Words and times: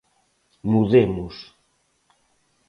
Mudemos. 0.71 1.35